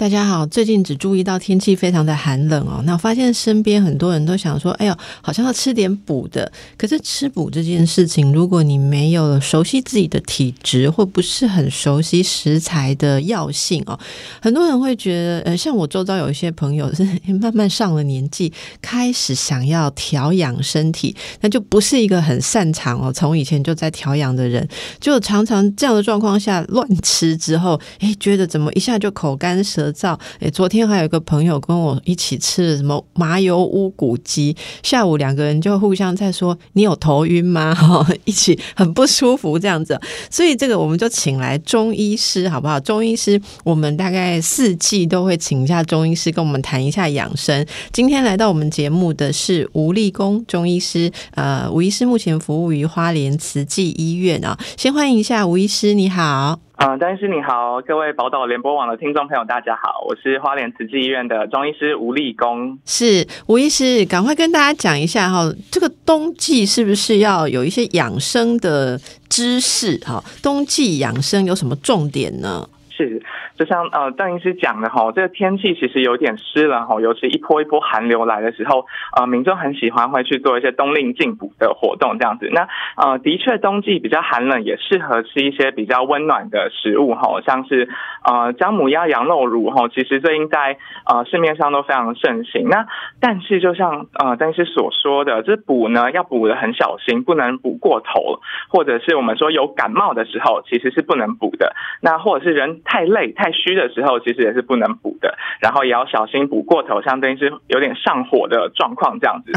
[0.00, 6.50] 大家好，最近只注意到天气非常的寒冷哦，那我发现身边很多人都想说，哎呦，好像要吃点补的。
[6.78, 14.00] 可是吃补这件事情，如果你没有熟悉自己的体质，或不是很熟悉食材的药性哦，
[14.40, 17.06] 很多人会觉得，呃，像我周遭有一些朋友是
[17.38, 24.66] 慢慢上了年纪，开始想要调养身体，那就不是一个很擅长哦，从以前就在调养的人，
[24.98, 29.89] 就常常这样的状况下乱吃之后，哎，觉得怎么一下就口干舌。
[29.92, 39.98] 燥诶，昨天还有一个朋友跟我一起吃了什么麻油乌骨鸡，下午两个人就互相在说：“你有头晕吗？” 哈，一起很不舒服这样子。
[40.30, 42.78] 所以这个我们就请来中医师好不好？
[42.80, 47.64] 中医师，我们大概四季都会请一下中医师跟我们谈一下养生。
[47.92, 54.58] 今天来到我们节目的是吴立功中医师，呃，吴医师目前服务于花莲慈济医院啊。
[54.76, 56.69] 先欢迎一下吴医师，你好。
[56.80, 62.78] 啊，张医师你好，各位宝岛联播网的听众朋友，大家好，我是花莲慈济医院的中医师吴立功。
[62.86, 69.98] 是吴医师，赶快跟大家讲一下哈，这个冬季是不是要有一些养生的知识？
[69.98, 72.66] 哈，冬季养生有什么重点呢？
[72.88, 73.22] 是。
[73.60, 82.48] 就像呃邓医师讲的哈，这个天气其实有点湿冷哈，尤其一波一波寒流来的时候，呃，民众很喜欢会去做一些冬令进补的活动这样子。
[82.54, 82.66] 那
[82.96, 87.86] 呃，的确冬季比较寒冷，也适合吃一些比较温暖的食物哈，像是
[88.24, 92.66] 呃姜母鸭、羊肉乳哈，其实最近在呃市面上都非常盛行。
[92.66, 92.86] 那
[93.20, 101.74] 但是就像呃邓医师所说的，这补呢要补的很小心，不能补过头，或者是我们说有感冒的时候，其实是不能补的。
[102.00, 109.52] 那或者是人太累太虚的时候，其实也是不能补的，然后也要小心补过头，相当于是有点上火的状况这样子。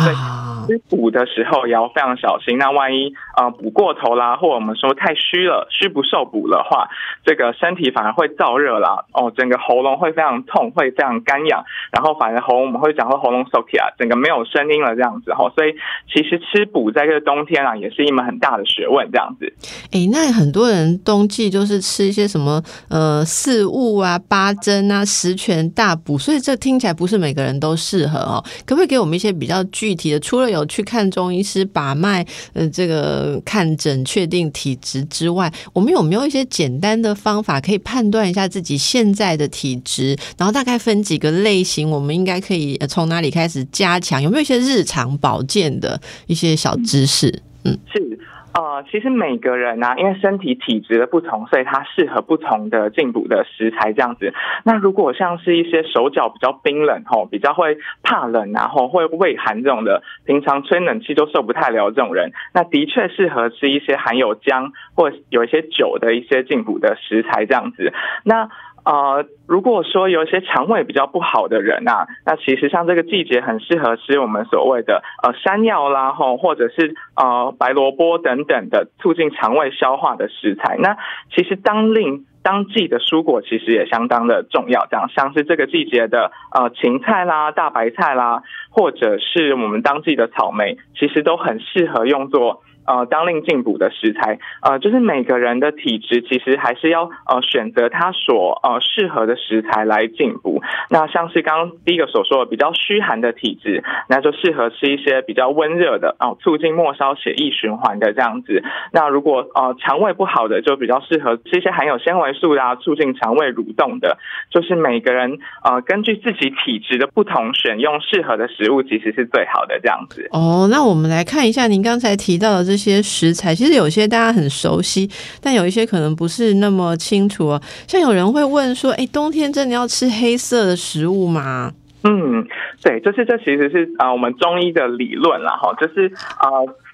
[0.66, 2.58] 所以补的时候也要非常小心。
[2.58, 6.87] 那万一呃补过头啦，或者我们说太虚了，虚不受补的话，
[7.26, 15.52] 这个身体反而会燥热啦，哦，整个喉咙会非常痛，会非常干痒，然后反而喉咙我们会讲说喉咙 s o k 啊，整个没有声音了这样子哈。
[15.55, 15.73] 所以
[16.08, 19.54] 其实吃补在这个冬天啊，也是一门很大的学问这样子。
[19.92, 24.20] 哎，那很多人冬季就是吃一些什么呃四物啊。
[24.27, 28.44] 八针啊，十全大补，所以这听起来不是每个人都适合哦。
[28.66, 30.20] 可不可以给我们一些比较具体的？
[30.20, 40.17] 除了有去看中医师把脉，呃，这个看诊确定体质之外，我们有没有一些简单的方法可以判断一下自己现在的体质？
[40.38, 44.22] 然后大概分几个类型，我们应该可以从哪里开始加强？
[44.22, 47.42] 有没有一些日常保健的一些小知识？
[47.66, 48.20] 嗯，是。
[48.53, 54.31] 呃，其实每个人呢，因为身体体质的不同，所以它适合不同的进补的食材这样子。
[54.64, 67.92] 那如果像是一些手脚比较冰冷吼，比较会怕冷，然后会畏寒这种的，平常吹冷气都受不太了这种人，那的确适合吃一些含有姜或有一些酒的一些进补的食材这样子。
[68.23, 68.49] 那
[68.86, 80.77] 呃，如果说有一些肠胃比较不好的人啊，那其实像这个季节很适合吃我们所谓的呃山药啦，吼，或者是呃白萝卜等等的促进肠胃消化的食材。
[80.80, 80.98] 那
[81.33, 92.64] 其实当令当季的蔬果其实也相当的重要，这样像是这个季节的呃芹菜啦、大白菜啦，或者是我们当季的草莓，其实都很适合用作。
[92.86, 100.61] 呃，当令进补的食材，呃，就是每个人的体质其实还是要呃选择他所呃适合的食材来进补。
[100.89, 108.61] 那像是刚刚第一个所说的比较虚寒的体质，那就适合吃一些比较温热的哦，促进末梢血液循环的这样子。
[108.92, 114.17] 那如果呃肠胃不好的，就比较适合吃一些含有纤维素的啊，促进肠胃蠕动的。
[114.52, 120.27] 就是每个人呃根据自己体质的不同，选用适合的食物，其实是最好的这样子。
[120.32, 122.73] 哦，那我们来看一下您刚才提到的这。
[122.73, 125.08] 这些食材其实有些大家很熟悉，
[125.39, 127.61] 但有一些可能不是那么清楚哦。
[127.88, 131.72] 像有人会问说：“哎，冬天真的要吃黑色的食物吗？”
[132.04, 132.48] 嗯，
[132.81, 136.50] 对，就是这其实是啊，我们中医的理论啦，哈，就是啊，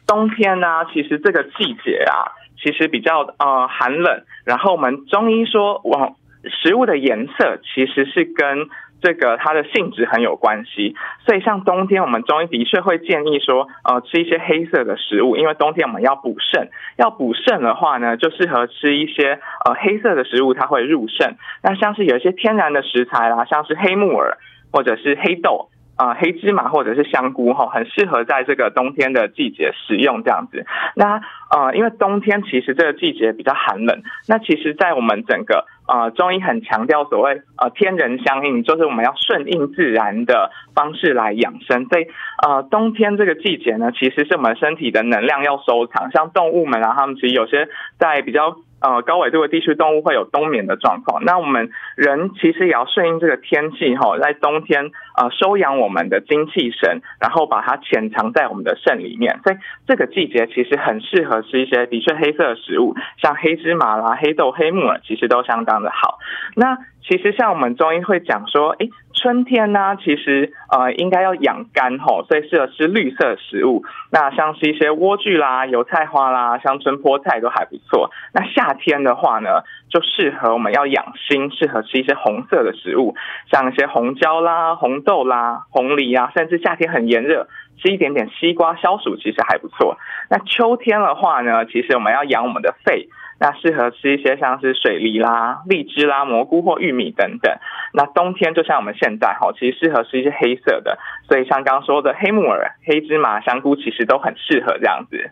[0.06, 2.28] 冬天呢，其实这个季节啊，
[2.62, 6.18] 其实比较呃寒冷，然后我们中医说，往
[6.62, 8.68] 食物的颜色其实是跟。
[9.02, 21.36] 这个它的性质很有关系，所以像冬天我们中医的确会建议说，呃，吃一些黑色的食物，因为冬天我们要补肾，要补肾的话呢，就适合吃一些呃黑色的食物，它会入肾。
[21.64, 24.38] 那像是有一些天然的食材啦，像是黑木耳
[24.72, 25.70] 或者是黑豆。
[26.02, 30.66] 呃黑芝麻或者是香菇哈，很适合在这个冬天的季节食用这样子。
[30.96, 31.20] 那
[31.52, 41.86] 呃，因为冬天其实这个季节比较寒冷，那其实，在我们整个呃中医很强调所谓呃天人相应，就是我们要顺应自然的方式来养生。
[41.90, 42.06] 所以
[42.48, 48.56] 呃冬天这个季节呢，其实是我们身体的能量要收藏，像动物们啊，他们其实有些在比较。
[48.82, 66.20] 呃，高纬度的地区动物会有冬眠的状况，那我们人其实也要顺应这个天气哈，在冬天呃收养我们的精气神，然后把它潜藏在我们的肾里面，所以这个季节其实很适合吃一些的确黑色的食物，像黑芝麻啦、黑豆、黑木耳，其实都相当的好。
[66.56, 73.84] 那其实像我们中医会讲说，诶，春天呢，其实呃应该要养肝吼，所以适合吃绿色食物。
[74.12, 78.10] 那像是一些莴苣啦、油菜花啦、香椿菠菜都还不错。
[78.34, 79.50] 那夏天的话呢，
[79.90, 83.16] 就适合我们要养心，适合吃一些红色的食物，
[83.52, 87.48] 像一些红椒啦、红豆啦、红梨啊，甚至夏天很炎热，
[87.82, 89.98] 吃一点点西瓜消暑其实还不错。
[90.30, 93.10] 那秋天的话呢，其实我们要养我们的肺。
[93.40, 97.52] 那适合吃一些像是水梨啦、荔枝啦、蘑菇或玉米等等。
[97.94, 100.98] 那冬天就像我们现在哈，其实适合吃一些黑色的，
[101.28, 105.32] 所以像刚刚说的黑木耳、黑芝麻、香菇，其实都很适合这样子。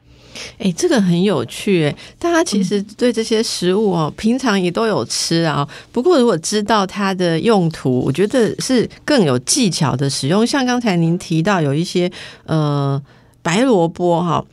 [0.60, 5.68] 哎，这个很有趣哎，大家其实对这些食物哦，平常也都有吃啊。
[5.92, 10.48] 不过如果知道它的用途，我觉得是更有技巧的使用。
[10.48, 12.10] 像刚才您提到有一些
[12.46, 13.02] 呃
[13.44, 14.44] 白萝卜哈。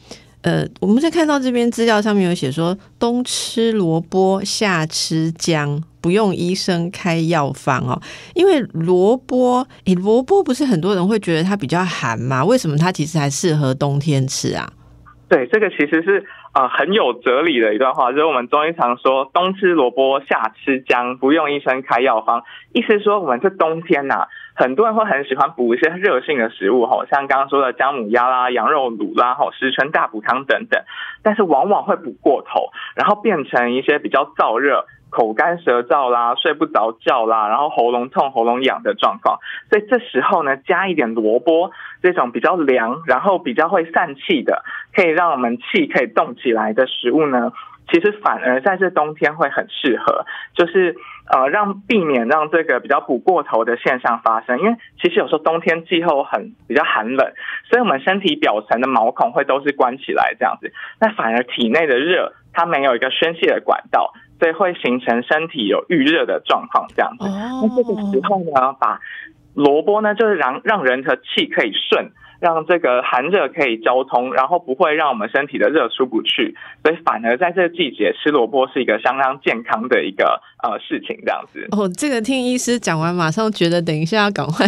[0.44, 7.99] 呃，我们在看到这边资料上面有写说，冬吃萝卜，夏吃姜，不用医生开药方哦。
[8.35, 12.44] 因为萝卜，诶，萝卜不是很多人会觉得它比较寒嘛？
[12.44, 14.70] 为什么它其实还适合冬天吃啊？
[15.31, 22.43] 对，这个其实是呃很有哲理的一段话，就是我们中医常说，冬吃萝卜，夏吃姜，不用医生开药方，
[22.75, 24.26] 意思说我们这冬天呐。
[24.54, 30.80] 很多人会很喜欢补一些热性的食物，吼，像刚刚说的姜母鸭啦、羊肉卤啦、吼十全大补汤等等，
[31.22, 39.38] 但是往往会补过头，然后变成一些比较燥热、口干舌燥啦、睡不着觉啦，然后喉咙痛、喉咙痒的状况。
[39.70, 44.62] 所以这时候呢，加一点萝卜这种比较凉，然后比较会散气的，
[44.94, 47.52] 可以让我们气可以动起来的食物呢。
[47.90, 50.96] 其实反而在这冬天会很适合，就是
[51.31, 54.58] 呃让避免让这个比较补过头的现象发生。
[54.58, 57.32] 因为其实有时候冬天气候很比较寒冷，
[57.69, 67.26] 所以我们身体表层的毛孔会都是关起来这样子，那反而体内的热它没有一个宣泄的管道，所以会形成身体有预热的状况这样子。
[67.28, 69.00] 那这个时候呢，把
[69.54, 72.12] 萝卜呢就是让让人的气可以顺。
[72.44, 81.67] 让这个寒热可以交通，然后不会让我们身体的热出不去，所以反而在这个季节吃萝卜是一个相当健康的一个呃事情，这样子。
[81.70, 84.67] 哦，这个听医师讲完，马上觉得等一下要赶快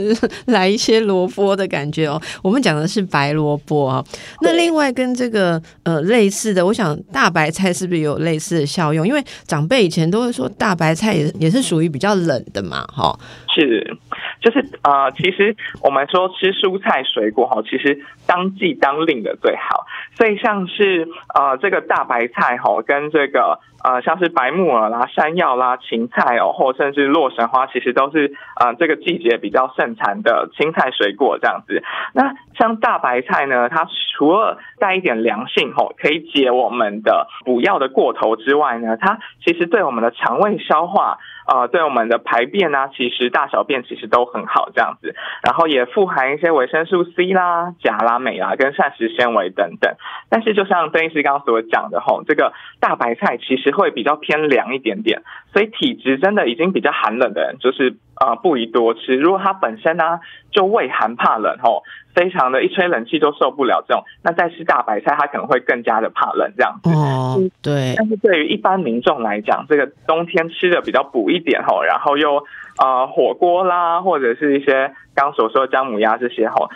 [0.48, 2.18] 来一些萝卜的感觉哦。
[2.42, 4.02] 我们讲的是白萝卜啊，
[4.40, 9.06] 那另外跟这个呃类似的，我想大白菜是不是有类似的效用？
[9.06, 13.14] 因为长辈以前都会说大白菜也也是属于比较冷的嘛，哈。
[13.54, 13.96] 是，
[14.40, 19.86] 就是啊，其实我们说吃蔬菜水果哈，其实当季当令的最好。
[20.14, 31.82] 所以像是呃这个大白菜哈，跟这个呃像是白木耳啦、山药啦、芹菜哦，或甚至洛神花，其实都是呃这个季节比较盛产的青菜水果这样子。
[32.12, 33.86] 那像大白菜呢，它
[34.16, 41.18] 除了带一点凉性吼，可以解我们的补药的过头之外呢，它其实对我们的肠胃消化。
[41.50, 49.94] 呃，对我们的排便啊，其实大小便其实都很好这样子，然后也富含一些维生素 C 啦、钾啦、镁啊跟膳食纤维等等。
[50.28, 55.22] 但是就像邓医师刚刚所讲的吼，这个大白菜其实会比较偏凉一点点，
[55.52, 59.16] 所以体质真的已经比较寒冷的人，就是呃不宜多吃。
[59.16, 60.20] 如果他本身呢
[60.50, 61.82] 就胃寒怕冷吼。
[62.14, 66.90] 非常的一吹冷气都受不了这种，那再吃大白菜，它可能会更加的怕冷这样子。
[66.90, 67.94] 哦，对。
[67.96, 72.44] 但是对于一般民众来讲，这个冬天吃的比较补一点吼，然后又
[72.82, 76.68] 呃火锅啦，或者是一些刚所说的姜母鸭这些吼。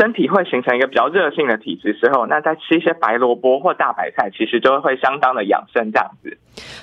[0.00, 6.38] 身体会形成一个比较热性的体质之后，那再吃一些白萝卜或大白菜，其实就会相当的养生这样子。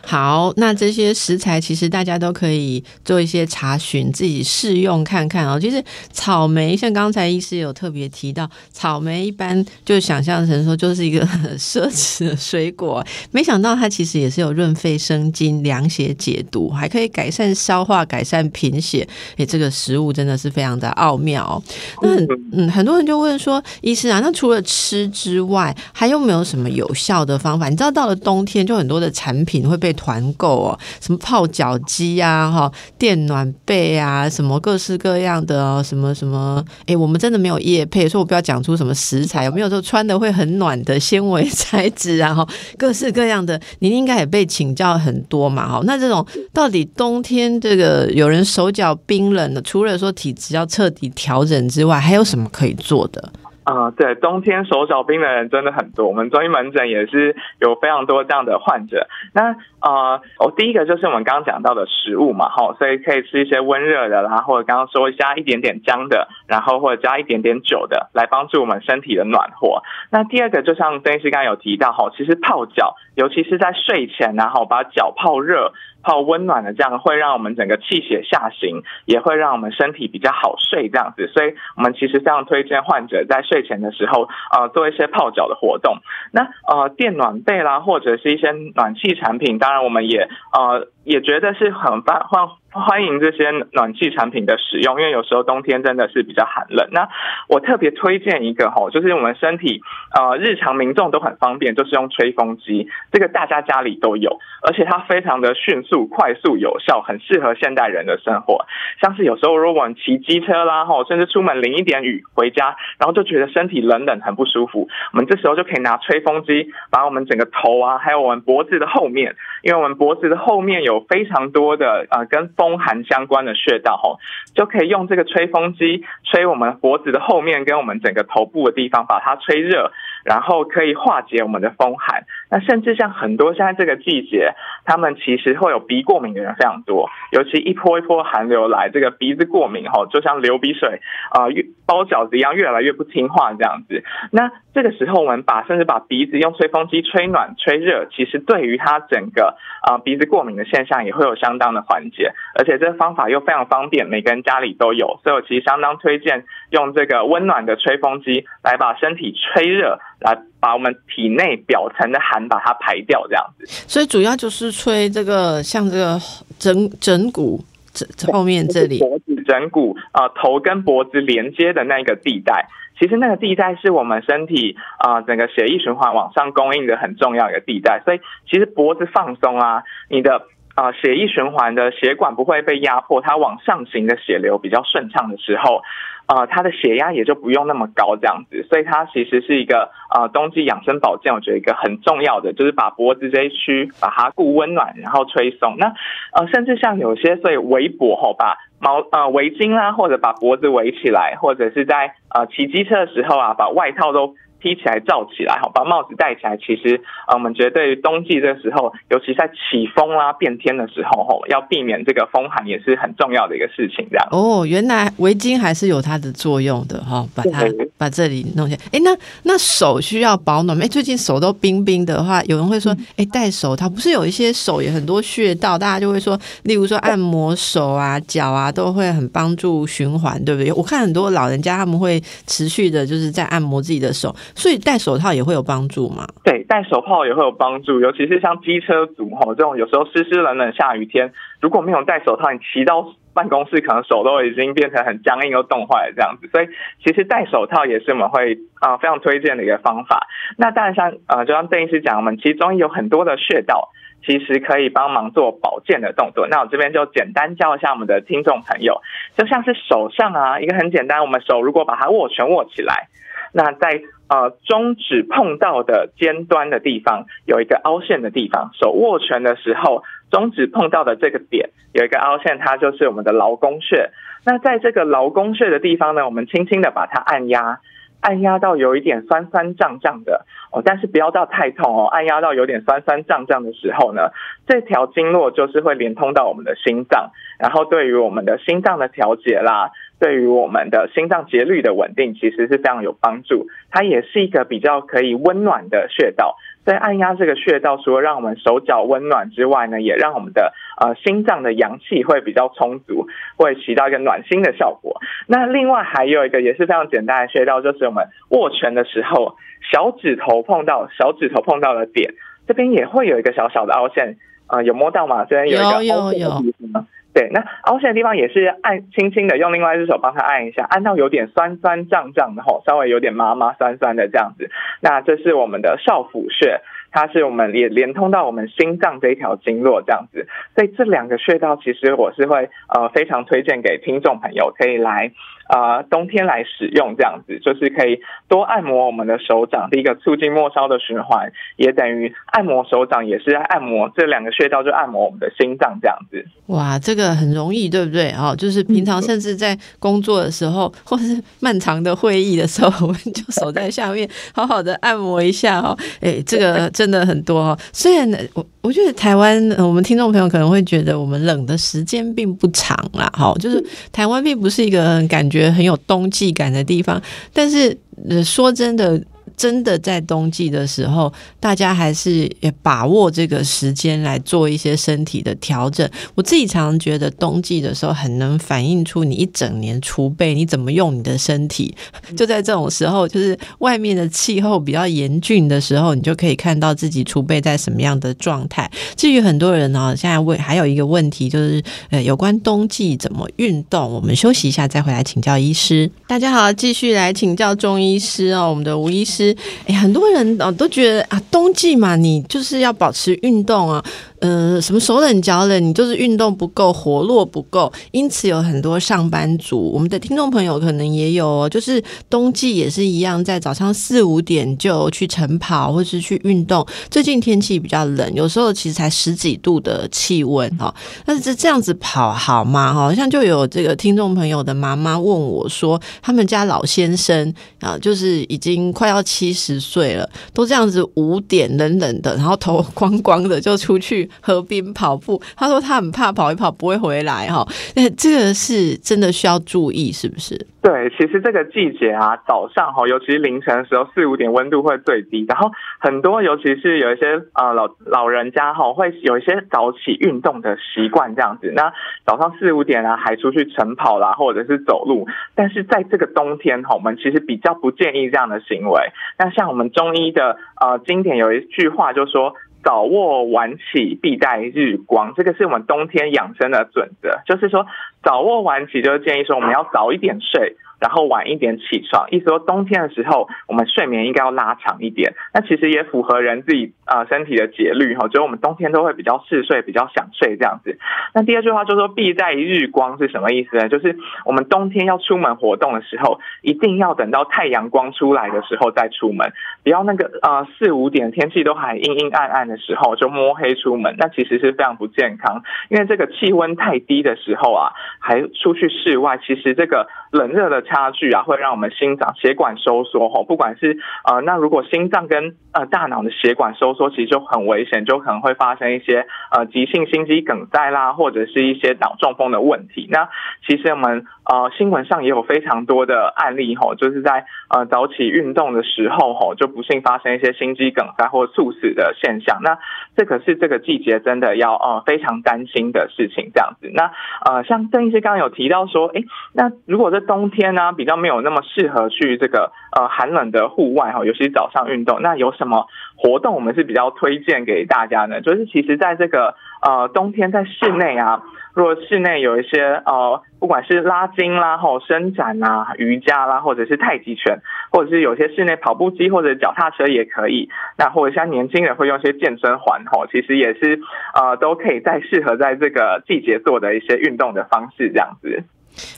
[0.06, 5.60] 好，那这些食材其实大家都可以做一些查询，自己试用看看哦。
[5.60, 11.26] 其实草莓，像刚才医师有特别提到，草莓一般就想象成说就是一个
[11.58, 19.08] 奢侈的水果，没想到它其实也是有润肺生津、凉血解毒，还可以改善消化、改善贫血。
[19.38, 21.62] 哎，这个食物真的是非常的奥妙。
[22.04, 22.10] 那
[22.54, 23.07] 嗯，很多人。
[23.08, 27.70] 就问说，医师啊，那除了吃之外，还有没有什么有效的方法？
[27.70, 42.46] 你知道到了冬天，就很多的产品会被团购哦，什么泡脚机啊，哈，电暖被啊，什么各式各样的哦，什么什么，哎，我们真的没有液配，所以我不要讲出什么食材，有没有说穿的会很暖的纤维材质啊，哈，
[42.78, 53.30] 各式各样的，您应该也被请教很多嘛，哈，那这种到底冬天这个有人手脚冰冷的，除了说体质要彻底调整之外，还有什么可以做的？
[53.66, 59.08] 啊，对，冬天手脚冰的人真的很多，我们中医门诊也是有非常多这样的患者。
[59.34, 69.84] 那啊，我第一个就是我们刚刚讲到的食物嘛，哈，所以可以吃一些温热的，然后刚刚说加一点点姜的，然后或者加一点点酒的，来帮助我们身体的暖和。
[70.12, 75.74] 那第二个就像邓医师刚刚有提到，哈，其实泡脚，尤其是在睡前，然后把脚泡热。
[76.08, 85.98] 泡温暖的这样会让我们整个气血下行，也会让我们身体比较好睡这样子，所以我们其实非常推荐患者在睡前的时候，呃，做一些泡脚的活动。
[86.32, 90.88] 那呃，电暖被啦，或者是一些暖气产品，当然我们也呃。
[91.08, 96.90] 也觉得是很欢欢欢迎这些暖气产品的使用，因为有时候冬天真的是比较寒冷。
[96.92, 97.08] 那
[97.48, 99.82] 我特别推荐一个哈，就是我们身体
[100.14, 108.66] 呃日常民众都很方便，就是用吹风机，这个大家家里都有，而且它非常的迅速、快速、有效，很适合现代人的生活。
[109.02, 120.97] 像是有时候如果我们骑机车啦，哈，甚至出门淋一点雨回家，然后就觉得身体冷冷很不舒服，我们这时候就可以拿吹风机，把我们整个头啊，还有我们脖子的后面，因为我们脖子的后面有。
[121.02, 124.20] 非常多的呃跟风寒相关的穴道吼，
[124.56, 129.92] 就可以用这个吹风机吹我们脖子的后面跟我们整个头部的地方，把它吹热，
[130.24, 132.26] 然后可以化解我们的风寒。
[132.50, 134.54] 那甚至像很多现在这个季节，
[134.86, 141.02] 他们其实会有鼻过敏的人非常多，尤其一波一波寒流来，这个鼻子过敏吼，就像流鼻水
[141.32, 144.04] 啊，越包饺子一样，越来越不听话这样子。
[144.32, 163.66] 那这个时候我们把甚至把鼻子用吹风机吹暖吹热，其实对于它整个啊鼻子过敏的现象也会有相当的缓解，而且这个方法又非常方便，每个人家里都有，所以我其实相当推荐用这个温暖的吹风机来把身体吹热，来把我们体内表层的寒把它排掉，这样子。
[163.88, 166.20] 所以主要就是吹这个像这个
[166.58, 172.68] 枕枕骨这后面这里脖子枕骨啊头跟脖子连接的那个地带。
[173.00, 178.20] 其实那个地带是我们身体啊整个血液循环往上供应的很重要一个地带，所以
[178.50, 180.42] 其实脖子放松啊，你的
[180.78, 185.82] 啊血液循环的血管不会被压迫，它往上行的血流比较顺畅的时候。
[186.28, 195.78] 啊，他的血压也就不用那么高，这样子，所以它其实是一个啊，冬季养生保健，我觉得一个很重要的，就是把脖子这一区把它固温暖，然后吹松。
[195.78, 195.94] 那
[196.34, 204.36] 呃，甚至像有些所以围脖吼，把毛呃围巾啦，或者把脖子围起来，或者是在呃骑机车的时候啊，把外套都。
[204.60, 206.58] 披起来罩起来，好，把帽子戴起来。
[206.58, 214.08] 其实，呃，我们觉得对于冬季这个时候，尤其在起风啦、变天的时候，吼，要避免这个风寒也是很重要的一个事情。
[214.10, 217.66] 这样哦，原来围巾还是有它的作用的，哈，把它
[217.98, 218.82] 把这里弄起来。
[218.92, 230.74] 哎，那那手需要保暖哎，最近手都冰冰的话，有人会说，哎，戴手套不是有一些手也很多穴道，大家就会说，例如说按摩手啊、脚啊，都会很帮助循环，对不对？
[230.74, 234.36] 我看很多老人家他们会持续的就是在按摩自己的手。
[234.56, 236.26] 所以戴手套也会有帮助吗？
[236.44, 246.48] 对，戴手套也会有帮助，尤其是像机车族哈，这种有时候湿湿冷冷下雨天，如果没有戴手套，你骑到办公室可能手都已经变成很僵硬又冻坏了这样子。
[246.48, 246.68] 所以
[247.04, 250.28] 其实戴手套也是我们会啊非常推荐的一个方法。
[250.58, 253.90] 那当然像呃，就像邓医师讲，我们其中有很多的穴道，
[254.26, 256.48] 其实可以帮忙做保健的动作。
[256.48, 259.02] 那我这边就简单教一下我们的听众朋友，
[259.38, 263.08] 就像是手上啊，一个很简单，我们手如果把它握拳握起来。
[263.54, 274.10] 那在呃中指碰到的尖端的地方有一个凹陷的地方，手握拳的时候，中指碰到的这个点有一个凹陷，它就是我们的劳宫穴。
[274.46, 277.80] 那在这个劳宫穴的地方呢，我们轻轻的把它按压，
[278.22, 284.32] 按压到有一点酸酸胀胀的哦，但是不要到太痛哦，按压到有点酸酸胀胀的时候呢，
[284.66, 289.92] 这条经络就是会连通到我们的心脏，然后对于我们的心脏的调节啦。
[290.20, 293.68] 对于我们的心脏节律的稳定，其实是非常有帮助。
[293.92, 296.56] 它也是一个比较可以温暖的穴道。
[296.86, 305.20] 在按压这个穴道，除了让我们手脚温暖之外呢，也让我们的呃心脏的阳气会比较充足，会起到一个暖心的效果。
[305.48, 309.58] 那另外还有一个也是非常简单的穴道，就是我们握拳的时候，
[309.92, 312.34] 小指头碰到小指头碰到的点，
[312.66, 315.44] 这边也会有一个小小的凹陷啊，有摸到吗？
[315.44, 317.06] 这边有一个凹陷的地方。
[317.38, 324.72] 对，那凹陷的地方也是按轻轻的用另外一只手帮他按一下，按到有点酸酸胀胀的吼，稍微有点麻麻酸酸的这样子。
[325.02, 326.82] 那这是我们的少府穴。
[327.10, 335.32] 它是我们也连通到我们心脏这一条经络这样子，所以这两个穴道其实我是会呃非常推荐给听众朋友可以来
[335.70, 346.46] 呃冬天来使用这样子，就是可以多按摩我们的手掌，第一个促进末梢的循环，也等于按摩手掌也是按摩这两个穴道就按摩我们的心脏这样子。
[346.68, 348.32] 哇，这个很容易对不对？
[348.32, 355.98] 哦，就是平常甚至在工作的时候，或是漫长的会议的时候，我们就手在下面好好的按摩一下哦。
[356.22, 356.90] 哎，这个。
[356.98, 367.22] 真的很多哦，虽然我我觉得台湾，我们听众朋友可能会觉得我们冷的时间并不长啦，哈，就是 台湾并不是一个感觉觉得很有冬季感的地方，
[367.52, 367.98] 但是
[368.46, 369.22] 说真的。
[369.58, 376.08] 真的在冬季的时候，大家还是也把握这个时间来做一些身体的调整。
[376.36, 381.96] 我自己常常觉得，冬季的时候很能反映出你一整年储备，你怎么用你的身体。
[382.36, 388.90] 就在这种时候，就是外面的气候比较严峻的时候，你就可以看到自己储备在什么样的状态。
[389.16, 394.14] 至于很多人呢，现在问还有一个问题，就是呃，有关冬季怎么运动。
[394.14, 396.12] 我们休息一下，再回来请教医师。
[396.28, 399.47] 大家好，继续来请教中医师哦，我们的吴医师。
[399.86, 404.04] 哎，很多人哦都觉得啊，冬季嘛，你就是要保持运动啊。
[404.40, 416.86] 呃，什么手冷脚冷，你就是运动不够，活络不够，因此有很多上班族，我们的听众朋友可能也有，就是冬季也是一样，在早上四五点就去晨跑或是去运动。
[417.10, 420.94] 最近天气比较冷，有时候其实才十几度的气温哈，
[421.26, 422.94] 但是这这样子跑好吗？
[422.94, 434.27] 好像就有这个听众朋友的妈妈问我说，他们家老先生啊，就是已经快要七十岁了，都这样子五点冷冷的，然后头 光光的就出去。
[434.42, 437.66] 河边跑步，他说他很怕跑一跑不会回来哈，
[437.96, 440.68] 那这个是真的需要注意，是不是？
[440.82, 445.70] 对，其实这个季节啊，早上哈，尤其是凌晨的时候，四五点温度会最低，然后
[446.00, 451.74] 很多，尤其是有一些呃老老人家哈，会有一些早起运动的习惯这样子。
[451.76, 451.92] 那
[452.26, 455.28] 早上四五点啊，还出去晨跑啦，或者是走路。
[455.56, 459.02] 但是在这个冬天哈，我们其实比较不建议这样的行为。
[459.38, 462.54] 那像我们中医的呃经典有一句话就说。
[462.88, 467.42] 早卧晚起必带日光，这个是我们冬天养生的准则。
[467.46, 467.86] 就是说，
[468.24, 470.78] 早卧晚起就是建议说，我们要早一点睡。
[471.00, 475.36] 然后晚一点起床，意思说冬天的时候，我们睡眠应该要拉长一点。
[475.54, 480.98] 那其实也符合人自己呃身体的节律哈，就是我们冬天都会比较嗜睡，比较想睡这样子。
[481.36, 483.90] 那第二句话就说“必在日光”是什么意思呢？
[483.90, 495.62] 就是我们冬天要出门活动的时候，一定要等到太阳光出来的时候再出门，不要那个呃四五点天气都还阴阴暗暗的时候就摸黑出门，那其实是非常不健康。
[495.90, 500.84] 因为这个气温太低的时候啊，还出去室外，其实这个冷热的。
[500.88, 513.08] 差距啊，会让我们心脏血管收缩吼，不管是呃，那如果心脏跟呃大脑的血管收缩，其实就很危险，就可能会发生一些呃急性心肌梗塞啦，或者是一些脑中风的问题。
[513.12, 513.30] 那
[513.68, 522.60] 其实我们呃新闻上也有非常多的案例吼，就是在呃早起运动的时候吼，就不幸发生一些心肌梗塞或猝死的现象。
[522.62, 522.78] 那
[523.16, 526.92] 这可是这个季节真的要呃非常担心的事情，这样子。
[526.94, 527.12] 那
[527.44, 530.68] 呃像邓医师刚刚有提到说，哎，那如果在冬天。
[530.78, 535.24] 那比较没有那么适合去这个呃寒冷的户外哈，尤其是早上运动。
[535.24, 538.42] 那有什么活动我们是比较推荐给大家的？
[538.42, 541.44] 就是其实在这个呃冬天在室内啊，
[541.76, 547.60] 如果室内有一些呃不管是拉筋啦、吼伸展啊、瑜伽啦，或者是太极拳，
[547.92, 550.70] 或者是有些室内跑步机或者脚踏车也可以。
[550.98, 554.00] 那或者像年轻人会用一些健身环吼，其实也是
[554.34, 558.64] 呃都可以在适合在这个季节做的一些运动的方式这样子。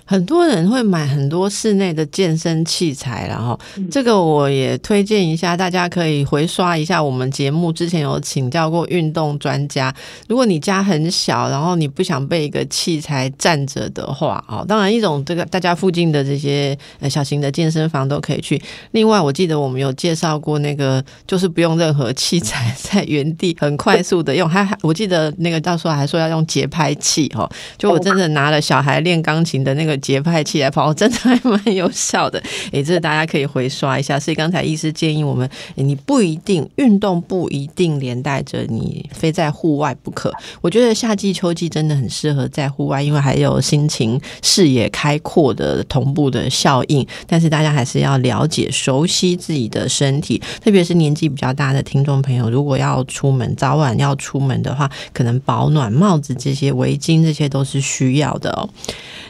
[0.06, 3.60] 很多人会买很多室内的健身器材，然后
[3.92, 9.94] 这个我也推荐一下，大家可以回刷一下我们节目之前有请教过运动专家。
[10.28, 16.78] 如果你家很小，然后你不想被一个器材占着的话，哦，当然一种这个大家附近的这些
[17.10, 18.60] 小型的健身房都可以去。
[18.92, 24.48] 另外，我记得我们有介绍过那个，就是不用任何器材，在原地很快速的用。
[24.50, 29.50] 还还，我记得那个到时候还说要用节拍器，哦，就我真的拿了小孩练钢琴。
[29.50, 32.42] 型的那个节拍器来跑， 真的还蛮有效的。
[32.72, 34.20] 诶，这个大家可以回刷一下。
[34.20, 40.34] 所以刚才医师建议我们，你不一定运动不一定连带着你非在户外不可。
[40.62, 47.06] 我觉得夏季、秋季真的很适合在户外，因为还有心情、视野开阔的同步的效应。
[47.28, 58.70] 但是大家还是要了解、熟悉自己的身体，特别是年纪比较大的听众朋友，如果要出门，早晚要出门的话，可能保暖帽子、这些围巾，这些都是需要的哦。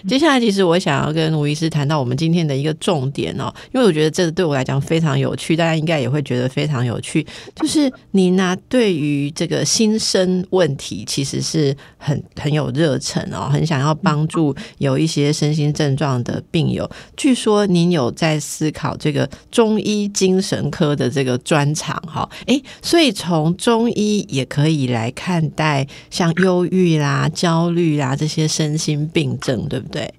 [0.08, 7.26] 接下，那其实我想要跟吴医师谈到我们今天的一个重点哦，因为我觉得这个对我来讲非常有趣，大家应该也会觉得非常有趣。
[7.56, 16.88] 就是你呢，对于这个新生问题，其实是很很有热忱哦，很想要帮助有一些身心症状的病友。
[17.18, 30.14] 据说您有在思考这个中医精神科的这个专长哈，诶，所以从中医也可以来看待像忧郁啦、焦虑啦这些身心病症，对不对？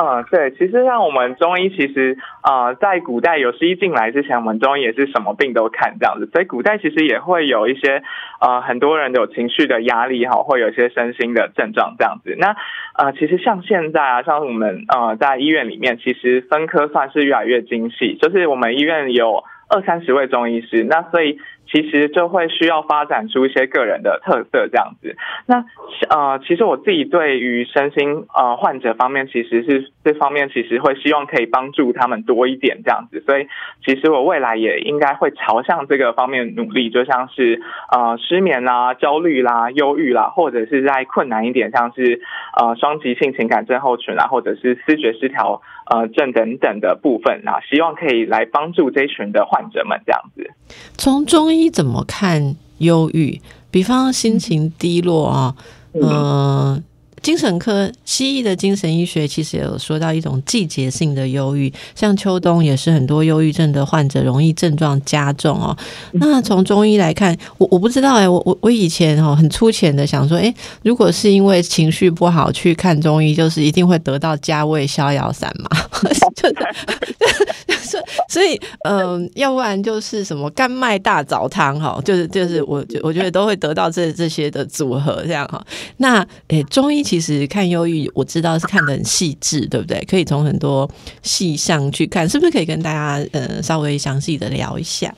[0.00, 8.04] 嗯，对，其实像我们中医，其实啊，在古代有西医进来之前，我们中医也是什么病都看这样子，所以古代其实也会有一些
[8.40, 12.36] 呃很多人有情绪的压力哈，会有一些身心的症状这样子。
[12.38, 12.54] 那
[12.96, 21.40] 呃，其实像现在啊，像我们呃在医院里面，其实分科算是越来越精细，就是我们医院有二三十位中医师，那所以。
[21.70, 25.16] 其实就会需要发展出一些个人的特色这样子。
[25.46, 25.64] 那
[26.08, 33.22] 呃，其实我自己对于身心呃患者方面，其实是这方面其实会希望可以帮助他们多一点这样子。
[33.26, 33.46] 所以
[33.84, 42.20] 其实我未来也应该会朝向这个方面努力，就像是呃失眠啦、焦虑啦、忧郁啦，或者是在困难一点，像是
[42.56, 50.50] 呃双极性情感症候群啦，或者是思觉失调呃症等等的部分啊，希望可以来帮助这一群的患者们这样子。
[50.96, 53.40] 从中医怎么看忧郁？
[53.70, 55.54] 比方心情低落啊，
[55.92, 56.82] 嗯，
[57.20, 65.76] 精神科西医的精神医学其实有说到一种季节性的忧郁，像秋冬也是很多忧郁症的患者容易症状加重哦。
[66.12, 75.68] 那从中医来看，我我不知道哎，我我我以前哦很粗浅的想说，哎，如果是因为情绪不好去看中医，就是一定会得到加味逍遥散嘛？
[76.36, 76.48] 就
[77.78, 85.64] 所 所以，嗯，要不然就是什么甘麦大枣汤哈，就是就是我我觉得都会得到这这些的组合这样哈。
[85.96, 90.04] 那诶，中医其实看忧郁，我知道是看的很细致，对不对？
[90.08, 90.88] 可以从很多
[91.22, 95.12] 细项去看，是不是可以跟大家呃稍微详细的聊一下？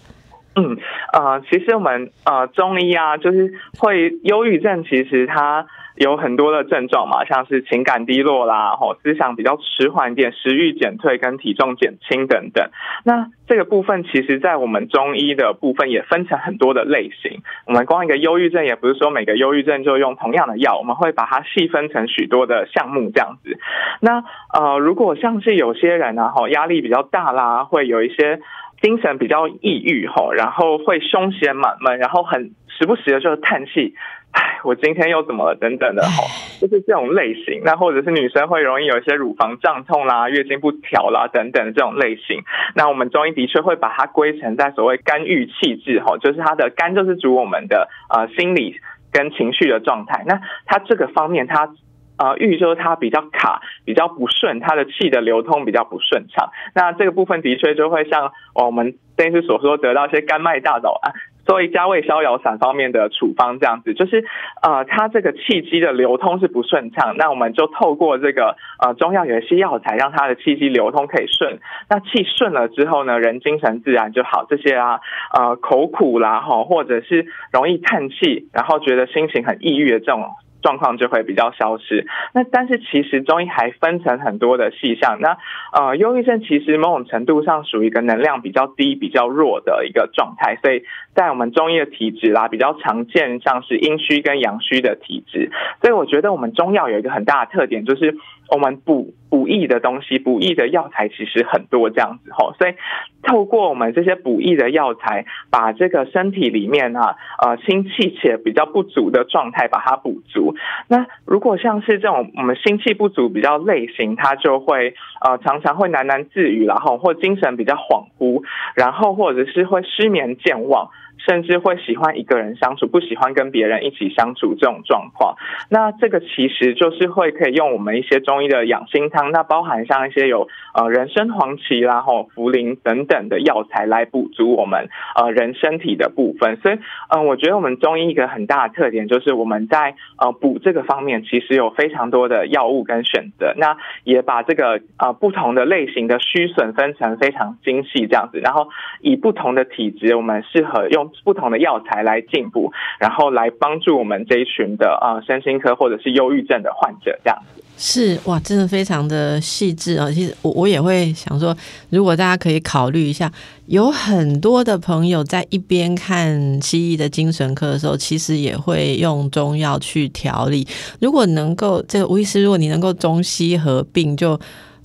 [0.54, 0.76] 嗯，
[1.12, 5.66] 呃，其实我们呃中医啊，就是会忧郁症，其实它。
[6.00, 12.70] 有很多的症状嘛，像是情感低落啦，吼，思想比较迟缓一点，食欲减退跟体重减轻等等。
[13.04, 17.42] 那这个部分其实，在我们中医的部分也分成很多的类型。
[17.66, 23.58] 我们光一个忧郁症，也不是说每个忧郁症就用同样的药，我们会把它细分成许多的项目这样子。
[24.00, 24.24] 那
[24.58, 28.40] 呃，如果像是有些人啊，吼，压力比较大啦，会有一些
[28.80, 33.94] 精神比较抑郁，吼，然后会胸胁满闷，然后很时不时的就叹气。
[34.32, 35.56] 唉，我今天又怎么了？
[35.56, 36.22] 等等的吼，
[36.60, 37.62] 就是这种类型。
[37.64, 42.42] 那或者是女生会容易有一些乳房胀痛啦、月经不调啦等等的这种类型。
[42.76, 48.76] 那我们中医的确会把它归成在所谓肝郁气滞吼，就是它的肝就是主我们的呃心理
[49.12, 50.22] 跟情绪的状态。
[50.26, 51.68] 那它这个方面，它
[52.16, 56.50] 呃郁就是它比较卡、比较不顺，它的气的流通比较不顺畅。
[56.76, 61.10] 那这个部分的确就会像我们这次所说得到一些肝脉大枣啊。
[61.50, 64.24] 所以加味逍遥散方面的处方，这样子就是，
[64.62, 71.58] 呃，它这个气机的流通是不顺畅，那我们就透过这个呃中药有一些药材，让它的气机流通可以顺。
[71.88, 74.46] 那气顺了之后呢，人精神自然就好。
[74.48, 75.00] 这些啊，
[75.36, 80.30] 呃，口苦啦，哈，或者是容易叹气，然后觉得心情很抑郁的这种。
[80.62, 82.06] 状况就会比较消失。
[82.32, 85.18] 那但是其实中医还分成很多的细项。
[85.20, 85.38] 那
[85.72, 90.56] 呃，忧郁症其实某种程度上属于一个能量比较低、比较弱的一个状态。
[90.62, 90.82] 所以
[91.14, 95.50] 在我们中医的体质啦，比较常见像是阴虚跟阳虚的体质。
[95.80, 98.16] 所以我觉得我们中药有一个很大的特点，就是
[98.50, 102.52] 我们补补益的东西、补益的药材其实很多这样子吼。
[102.58, 102.74] 所以
[103.22, 110.54] 透过我们这些补益的药材，把这个身体里面啊呃心气且比较不足的状态把它补足。
[110.88, 118.42] 那如果像是这种我们心气不足比较类型，它就会呃常常会喃喃自语，然后或精神比较恍惚，
[118.74, 120.90] 然后或者是会失眠健忘。
[121.26, 125.36] 甚至会喜欢一个人相处，不喜欢跟别人一起相处这种状况。
[125.68, 136.56] 那这个其实就是会可以用我们一些中医的养心汤，那包含像一些有呃人参、黄芪啦、吼茯苓等等的药材来补足我们呃人身体的部分。
[136.56, 136.78] 所以，
[137.10, 143.54] 嗯，我觉得我们中医一个很大的特点就是我们在呃补这个方面，其实有非常多的药物跟选择。
[143.56, 148.68] 那也把这个呃不同的类型的虚损分成非常精细这样子，然后
[149.00, 157.62] 以不同的体质，我们适合用不同的药材来进补，然后来帮助我们这一群的呃身心科或者是忧郁症的患者这样子。
[157.82, 160.10] 是哇，真的非常的细致啊！
[160.10, 161.56] 其实我我也会想说，
[161.88, 163.32] 如果大家可以考虑一下，
[163.68, 170.68] 有很多的朋友在一边看西医的精神科的时候，其实也会用中药去调理。
[171.00, 174.38] 如果能够，这个吴医师，如果你能够中西合并，就。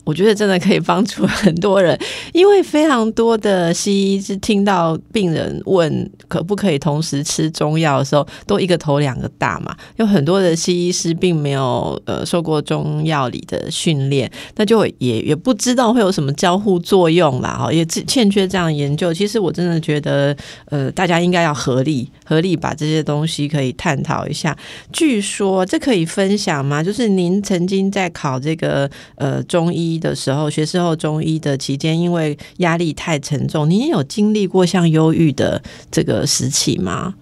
[0.06, 2.00] 我觉得真的可以帮助很多人，
[2.32, 9.76] 因为非常多的西医是听到病人问可不可以同时吃中药的时候，都一个头两个大嘛。
[9.96, 17.58] 有很多的西医师并没有呃受过中药理的训练，那就也也不知道会有什么交互作用啦。
[17.58, 19.12] 哈，也欠缺这样研究。
[19.12, 24.56] 其实我真的觉得，呃，大家应该要合力合力把这些东西可以探讨一下。
[24.94, 26.84] 据说这可以分享吗？
[26.84, 29.95] 就是您曾经在考这个呃中医。
[30.00, 37.14] 的时候，学士后中医的期间，因为压力太沉重，你有经历过像忧郁的这个时期吗？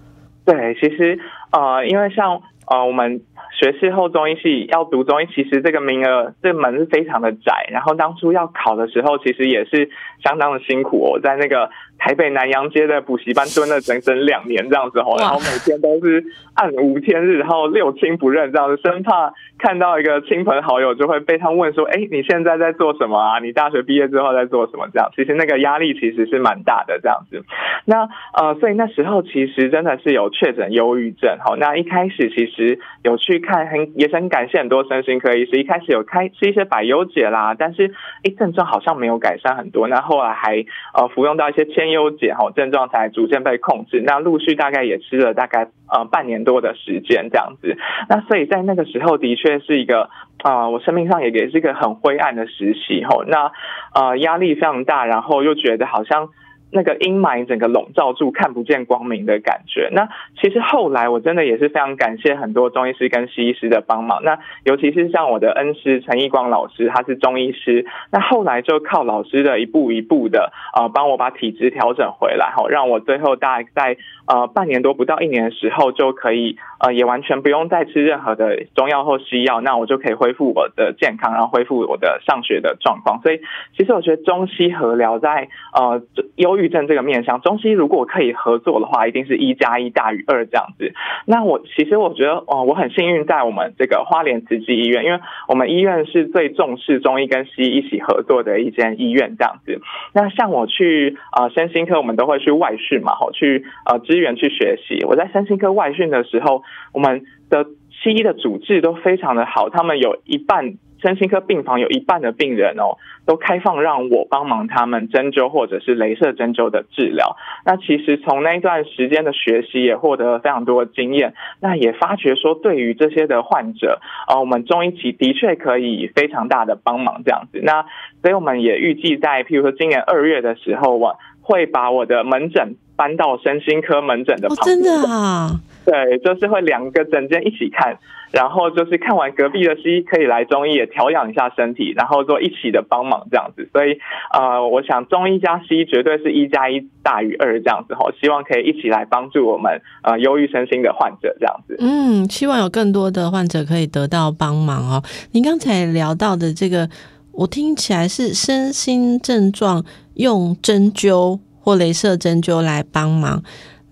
[0.45, 1.17] 对，其实
[1.51, 3.21] 呃，因为像呃，我们
[3.59, 9.89] 学士后中医系要读中医，其实这个名额这门是非常的窄，然后当初要考的时候，其实也是
[10.23, 10.97] 相当的辛苦。
[10.97, 11.69] 我在那个。
[11.97, 23.39] 台北南洋街的补习班蹲了整整两年这样子吼，然后每天都是暗无天日，然后六亲不认这样子，生怕看到一个亲朋好友就会被他问说：“哎，你现在在做什么啊？
[23.39, 27.41] 你大学毕业之后在做什么？”这样其实那个压力其实是蛮大的这样子。
[27.85, 31.55] 那呃，所以那时候其实真的是有确诊忧郁症吼。
[31.55, 39.87] 那一开始其实有去看，很也是很感谢很多身心科医师，一开始有开吃一些百忧解啦，但是哎症状好像没有改善很多。
[39.87, 41.93] 那后来还呃服用到一些千。
[41.93, 44.01] 优解哈，症状才逐渐被控制。
[44.03, 47.77] 那陆续大概也吃了大概呃半年多的时间这样子。
[48.09, 50.09] 那所以在那个时候的确是一个
[50.41, 53.23] 啊，我生命上也也是一个很灰暗的时期哈。
[53.27, 53.51] 那
[53.93, 56.29] 呃压力非常大，然后又觉得好像。
[56.73, 59.89] 那个阴霾整个笼罩住，看不见光明的感觉。
[59.91, 60.09] 那
[60.41, 64.23] 其实后来我真的也是非常感谢很多中医师跟西医师的帮忙。
[64.23, 67.85] 那尤其是像我的恩师陈义光老师，他是中医师。
[68.11, 83.21] 那后来就靠老师的一步一步的呃，帮我把体质调整回来，哈，让我最后大概在呃半年多不到一年的时候就可以呃，也完全不用再吃任何的中药或西药，那我就可以恢复我的健康，然后恢复我的上学的状况。
[83.21, 83.39] 所以
[83.77, 86.03] 其实我觉得中西合疗在呃
[86.35, 86.73] 忧郁。
[86.73, 90.91] 症这个面向，中西如果可以合作的话，一定是一加一大于二这样子。
[91.27, 99.81] 那我其实我觉得，哦，我很幸运在我们这个花莲慈济医院，因为我们医院是最重视中医跟西医一起合作的一间医院这样子。
[100.15, 105.05] 那像我去呃身心科，我们都会去外训嘛，吼，去呃支援去学习。
[105.05, 110.75] 我在身心科外训的时候，我们的西医的主治都非常的好，他们有一半。
[111.03, 117.35] 身心科病房有一半的病人哦，都开放让我帮忙他们针灸或者是镭射针灸的治疗。
[117.65, 121.33] 那其实从那一段时间的学习也获得了非常多的经验。
[121.59, 127.59] 那也发觉说，对于这些的患者，呃，我们中医其的确可以非常大的帮忙这样子。
[127.61, 127.83] 那
[128.21, 134.81] 所以我们也预计在譬如说今年二月的时候，我会把我的门诊搬到身心科门诊的旁边。
[134.81, 135.49] 真的啊。
[135.85, 137.97] 对，就是会两个整间一起看，
[138.31, 143.67] 然后就是看完隔壁的西医，可以来中医也调养一下身体，然后做一起的帮忙这样子。
[143.71, 143.97] 所以，
[144.33, 148.11] 呃，我想中医加西医绝对是一加一大于二这样子哈。
[148.21, 151.75] 希望可以一起来帮助我们呃忧郁身心的患者这样子。
[151.79, 155.03] 嗯，希望有更多的患者可以得到帮忙哦。
[155.33, 156.89] 您刚才聊到的这个，
[157.33, 159.83] 我听起来是身心症状
[160.15, 163.43] 用针灸或镭射针灸来帮忙。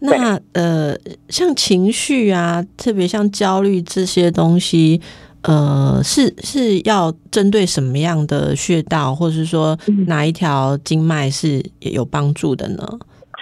[0.01, 0.95] 那呃，
[1.29, 4.99] 像情绪啊，特别像焦虑这些东西，
[5.43, 12.83] 呃，是是要针对什么样的穴道，或者是说哪一条经脉是有帮助的呢？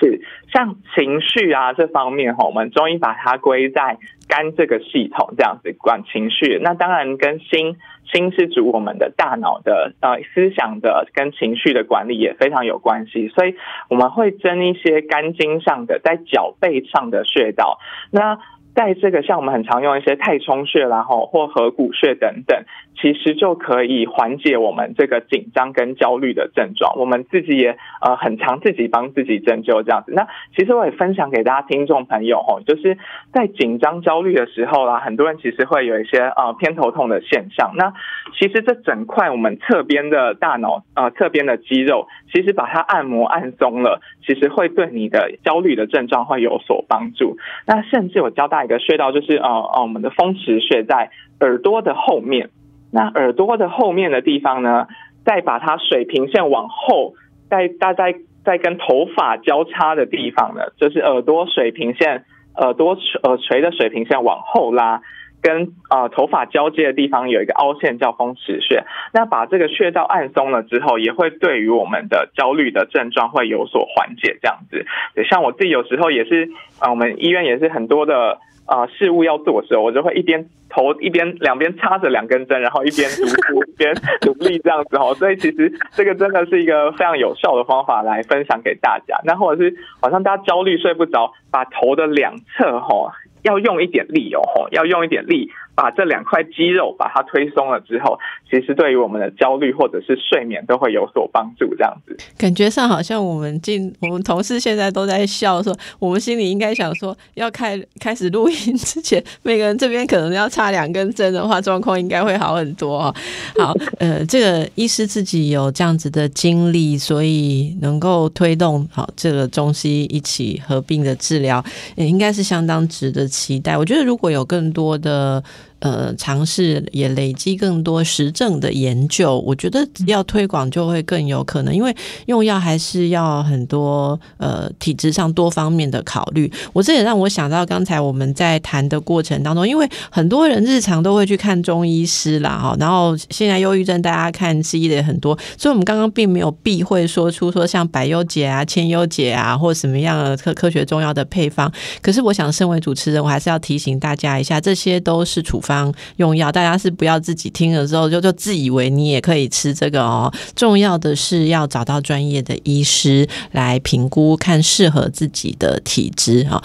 [0.02, 0.22] 是
[0.54, 7.78] 像情绪啊这方面哈，我们中医把它归在肝这个系统这样子管情绪，那当然跟心。
[8.12, 13.56] 心是指我们的大脑的呃思想的跟情绪的管理也非常有关系，所以
[13.90, 17.80] 我们会针一些肝经上的在脚背上的穴道。
[18.12, 18.40] 那
[18.76, 22.64] 在这个像我们很常用一些太冲穴啦，吼或合谷穴等等，
[23.02, 26.98] 其实就可以缓解我们这个紧张跟焦虑的症状。
[26.98, 30.14] 我们自己也呃很常自己帮自己针灸这样子。
[30.14, 32.98] 那其实我也分享给大家听众朋友，吼，就是
[33.34, 37.74] 在紧张焦虑的时候啦，很多人其实会有一些呃偏头痛的现象。
[37.76, 37.94] 那
[38.40, 47.38] 其实这整块我们侧边的大脑呃侧边的肌肉，其实把它按摩按松了，其实会对你的焦虑的症状会有所帮助。
[47.68, 48.70] 那甚至我教大家一。
[48.70, 51.10] 个穴道就是呃呃我们的风池穴在
[51.40, 52.52] 耳朵的后面，
[52.92, 54.88] 那耳朵的后面的地方呢，
[55.26, 57.14] 再把它水平线往后，
[57.50, 62.26] 在大概在跟头发交叉的地方呢，就是耳朵水平线，
[62.56, 65.02] 耳朵耳垂的水平线往后拉。
[65.42, 74.38] 跟呃头发交接的地方有一个凹陷叫风池穴，那把这个穴道按松了之后，也会对于我们的焦虑的症状会有所缓解。
[74.42, 76.50] 这样子，对，像我自己有时候也是
[76.82, 83.94] 啊，我们医院也是很多的啊事物要做的时候，我就会一边头一边两边插着两根针，然后一边读书 一边
[84.26, 85.14] 努力这样子哦。
[85.16, 89.20] 所以其实这个真的是一个非常有效的方法来分享给大家。
[89.26, 93.12] 那或者是晚上大家焦虑睡不着，把头的两侧哈。
[93.42, 95.50] 要用一点力哦，要用一点力。
[95.80, 98.20] 把这两块肌肉把它推松了之后，
[98.52, 101.74] 其实对于我们的焦虑或者是睡眠都会有所帮助。
[101.74, 113.00] 这样子，感觉上好像我们进我们同事现在都在笑，说我们心里应该想说，要开开始录音之前，每个人这边可能要插两根针的话，状况应该会好很多。
[113.58, 121.64] 好，呃，这个医师自己有这样子的经历，所以能够推动好这个中西一起合并的治疗，
[121.96, 123.78] 也应该是相当值得期待。
[123.78, 125.42] 我觉得如果有更多的。
[125.80, 136.52] 呃，尝试也累积更多实证的研究，我觉得要推广就会更有可能，因为用药还是要很多呃体质上多方面的考虑。
[136.74, 151.72] 我这也让我想到刚才我们在谈的过程当中，因为很多人日常都会去看中医师啦，哈，然后现在忧郁症大家看西医的也很多，所以我们刚刚并没有避讳说出说像百忧解啊、千忧解啊，或什么样的科科学中药的配方。
[152.02, 155.58] 可是我想，身为主持人，我还是要提醒大家一下，这些都是处。
[155.62, 160.34] 方方用药，大家是不要自己听了之后就就自以为你也可以吃这个哦。
[160.56, 166.62] 重要的是要找到专业的医师来评估，看适合自己的体质哈。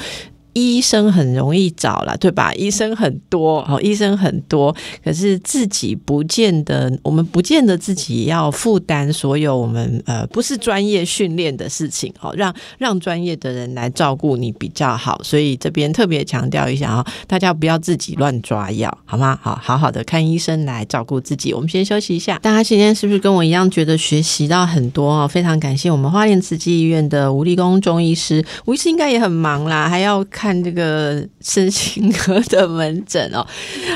[0.54, 2.54] 医生很容易找了，对吧？
[2.54, 15.20] 医生很多，哦，医生很多，可是自己不见得，我们不见得自己要负担所有我们呃不是专业训练的事情，哦，让让专业的人来照顾你比较好。
[15.24, 19.36] 所以这边特别强调一下啊，大家不要自己乱抓药，好吗？
[19.42, 21.52] 好好好的看医生来照顾自己。
[21.52, 25.26] 我们先休息一下，大家今天是不是跟我一样觉得学习到很多哦？
[25.26, 30.24] 非常感谢我们花莲慈济医院的吴立功中医师，吴医师应该也很忙啦，还要。
[30.44, 33.42] 看这个身心科的门诊哦，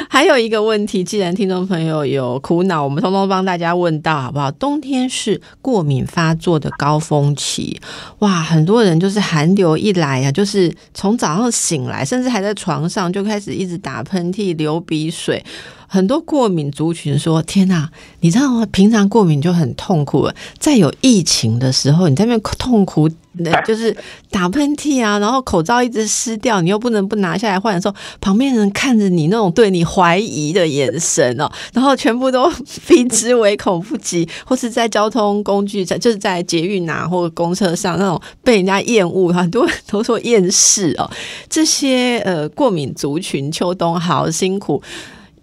[0.08, 4.50] 还有一个问题，既然听众朋友有苦恼，我们通通帮大家问到好不好？
[4.52, 7.78] 冬天是过敏发作的高峰期，
[8.20, 15.44] 哇，很多人就是寒流一来啊，就是从早上醒来，甚至还在床上就开始一直打喷嚏、流鼻水。
[15.90, 18.66] 很多过敏族群说：“天哪，你知道吗？
[18.70, 23.08] 平常过敏就很痛苦了，在有疫情的时候，你在那边痛苦，
[23.66, 23.96] 就是
[24.30, 32.52] 打喷嚏啊，然后口罩一直湿掉，你又不能不拿下来换的时候，旁边人看着你那种对你怀疑的眼神哦，然后全部都
[32.86, 41.10] 避之唯恐不及， 或是在交通工具上就是在捷运啊或者公车上那种被人家厌恶，很多人都说厌世哦。
[41.48, 44.82] 这些呃过敏族群秋冬好辛苦。”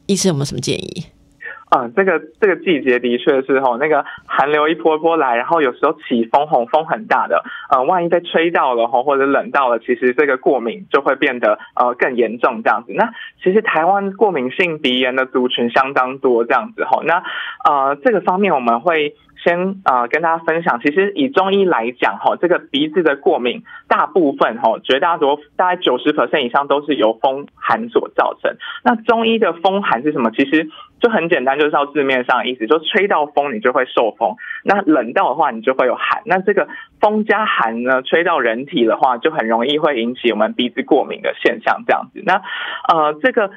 [0.08, 1.06] 医生有没有什么建议？
[1.76, 12.94] 嗯，这个这个季节的确是吼，那个寒流一波一波来，然后有时候起风，吼风很大的，呃，万一被吹到了吼，或者冷到了，其实这个过敏就会变得呃更严重这样子。
[12.94, 13.12] 那
[13.44, 17.24] 其实台湾过敏性鼻炎的族群相当多这样子吼，那
[17.68, 19.16] 呃这个方面我们会。
[19.46, 28.58] 先啊，跟大家分享，其实以中医来讲，哈，这个鼻子的过敏，大部分哈，绝大多大概九十 percent 以上都是由风寒所造成。
[28.84, 30.32] 那中医的风寒是什么？
[30.32, 30.68] 其实
[31.00, 36.24] 就很简单，就是照字面上的意思，就吹到风你就会受风，那冷到的话你就会有寒。
[36.26, 36.68] 那这个
[37.00, 42.24] 风加寒呢，吹到人体的话，就很容易会引起我们鼻子过敏的现象，这样子。
[42.26, 42.42] 那
[42.92, 43.52] 呃，这个。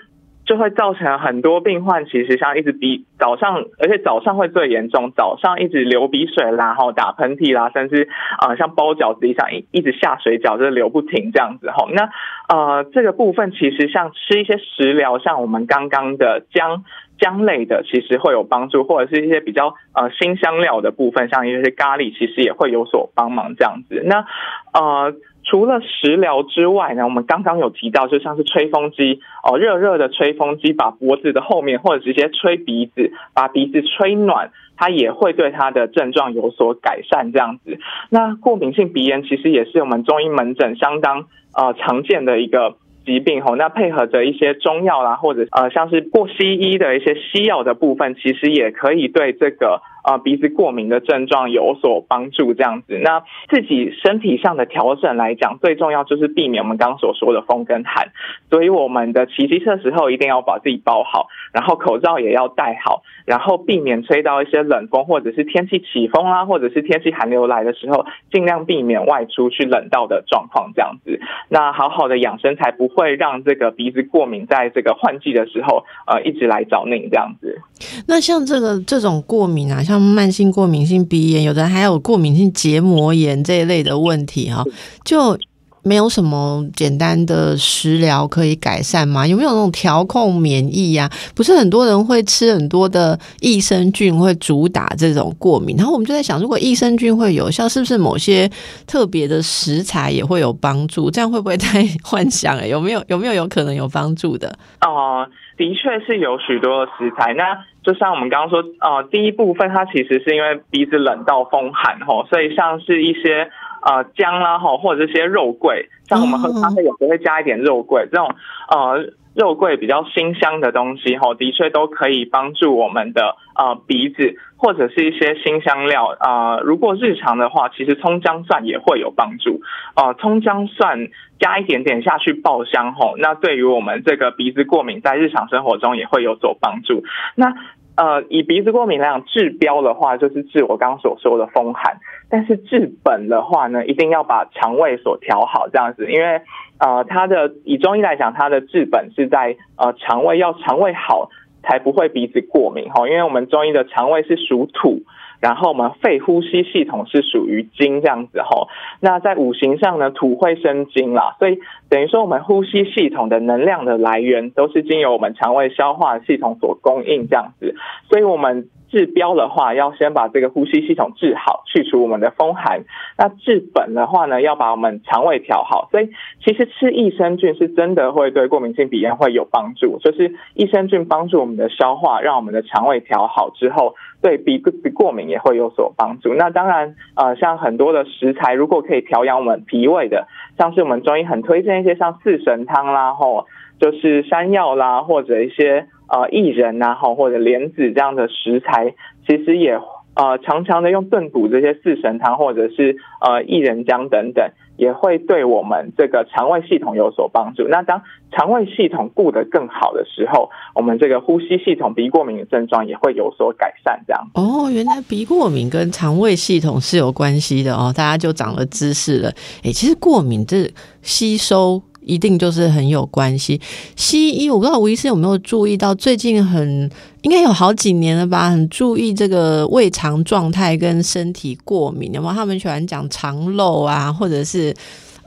[0.49, 8.09] 就会造成很多病患，其实像一直鼻早上，而且早上会最严重，早上一直流鼻水啦，然后打喷嚏啦，甚至
[8.39, 11.91] 啊像包饺子一样一一直下水饺，就是流不停这样子吼。
[11.91, 12.09] 那
[12.49, 16.85] 呃这个部分其实像吃一些食疗，像我们刚刚的姜。
[17.21, 24.01] 姜类的其实会有帮助，或者是一些比较呃辛香料的部分，像一些咖喱，其实也会有所帮忙这样子。
[24.07, 24.25] 那
[24.73, 25.13] 呃。
[25.49, 37.33] 除了食疗之外呢，我们刚刚有提到，就像是吹风机哦，热热的吹风机把脖子的后面或者直接吹鼻子，把鼻子吹暖，它也会对它的症状有所改善。
[37.33, 37.79] 这样子，
[38.11, 42.77] 那过敏性鼻炎其实也是我们中医门诊相当呃常见的一个。
[43.07, 52.53] 疾病吼，那配合着一些中药啦，或者呃像是过西医的一些西药的部分，其实也可以对这个呃鼻子过敏的症状有所帮助。
[52.55, 58.09] 这样子，那自己身体上的调整来讲，最重要就是避免我们刚刚所说的风跟寒。
[58.51, 70.73] 所以我们的骑机车时候一定要把自己包好，然后口罩也要戴好，然后避免吹到一些冷风，或者是天气起风啦，或者是天气寒流来的时候，尽量避免外出去冷到的状况。
[70.75, 72.89] 这样子，那好好的养生才不。
[72.89, 77.61] 会让这个鼻子过敏，在这个换季的时候，呃，一直来找您这样子。
[78.09, 84.65] 那像这个这种过敏啊，像慢性过敏性鼻炎，有的还有过敏性结膜炎这一类的问题哈，
[85.05, 85.39] 就。
[85.85, 89.27] 没有什么简单的食疗可以改善吗？
[89.27, 91.11] 有没有那种调控免疫呀？
[91.35, 95.77] 不是很多人会吃很多的益生菌，会主打这种过敏。
[95.79, 98.51] 然后我们就在想，如果益生菌会有效，是不是某些
[98.87, 101.11] 特别的食材也会有帮助？
[101.11, 102.69] 这样会不会太 幻想？
[102.69, 104.49] 有没有有没有有可能有帮助的？
[104.83, 105.25] 哦，
[105.59, 107.35] 的确是有许多的食材。
[107.35, 113.51] 那就像我们刚刚说，呃，第一部分它其实是因为鼻子冷到风寒吼，所以像是一些。
[113.81, 118.29] 呃，姜啦吼，或者一些肉桂，像我们喝咖啡有时候会加一点肉桂，这种
[118.69, 126.59] 呃肉桂比较辛香的东西吼，的确都可以帮助我们的呃鼻子，或者是一些辛香料啊。
[126.59, 129.61] 如果日常的话，其实葱姜蒜也会有帮助
[129.95, 130.13] 啊。
[130.15, 131.07] 葱姜蒜
[131.39, 137.03] 加一点点下去爆香吼，那对于我们这个鼻子过敏，在日常生活中也会有所帮助。
[137.35, 137.55] 那
[137.97, 141.97] 呃，以鼻子过敏来讲，治标的话就是治我刚刚所说的风寒。
[142.31, 146.41] 但是治本的话呢，一定要把肠胃所调好，这样子，因为
[146.79, 151.31] 呃，它的以中医来讲，它的治本是在呃肠胃，要肠胃好
[151.65, 153.09] 才不会鼻子过敏吼。
[153.09, 155.03] 因为我们中医的肠胃是属土，
[155.41, 158.69] 然后我们肺呼吸系统是属于金这样子吼。
[159.01, 161.59] 那在五行上呢，土会生金啦，所以
[161.89, 167.75] 等于说我们呼吸系统的能量的来源都是经由我们肠胃消化系统所供应这样子，
[168.09, 168.69] 所以我们。
[168.91, 172.85] 治标的话，要先把这个呼吸系统治好，去除我们的风寒。
[173.17, 175.89] 那治本的话呢，要把我们肠胃调好。
[175.91, 176.11] 所以
[176.45, 186.35] 其实吃益生菌是真的会对过敏性鼻炎会有帮助，就是益生菌帮助我们的消化，让我们的肠胃调好之后，对鼻鼻过敏也会有所帮助。
[186.35, 190.27] 那当然，呃，像很多的食材，如果可以调养我们脾胃的，
[190.59, 193.47] 像是我们中医很推荐一些像四神汤啦，吼，
[193.81, 195.87] 就是山药啦，或者一些。
[196.11, 198.95] 呃，薏仁呐，哈，或者莲子这样的食材，
[199.27, 199.79] 其实也
[200.15, 207.69] 呃，常常的用炖补这些四神汤，或者是呃薏仁浆等等，也会对我们这个肠胃系统有所帮助。
[207.69, 208.01] 那当
[208.33, 214.01] 肠胃系统顾得更好的时候，我们这个呼吸系统、鼻过敏的症状也会有所改善。
[214.07, 219.29] 这样哦，原来鼻过敏跟肠胃系统是有关系的哦，大家就长了知识了。
[219.63, 220.71] 哎，其实过敏这
[221.03, 221.83] 吸收。
[222.09, 223.61] 一定就是很有关系。
[223.95, 226.91] 西医，我不知道吴医师有没有注意到，最近很
[227.23, 232.13] 应该有好几年了吧，很注意这个胃肠状态跟身体过敏。
[232.13, 232.35] 有没有？
[232.35, 234.75] 他们喜欢讲肠漏啊，或者是